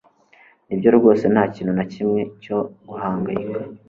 Nibyo 0.67 0.89
rwose 0.97 1.23
ntakintu 1.33 1.71
nakimwe 1.73 2.21
cyo 2.43 2.57
guhangayika 2.87 3.61